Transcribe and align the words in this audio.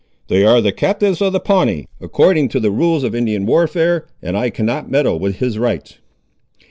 "They 0.29 0.43
are 0.43 0.61
the 0.61 0.71
captives 0.71 1.21
of 1.21 1.31
the 1.31 1.39
Pawnee, 1.39 1.85
according 1.99 2.49
to 2.49 2.59
the 2.59 2.71
rules 2.71 3.03
of 3.03 3.13
Indian 3.13 3.45
warfare, 3.45 4.07
and 4.19 4.35
I 4.35 4.49
cannot 4.49 4.89
meddle 4.89 5.19
with 5.19 5.35
his 5.35 5.59
rights." 5.59 5.99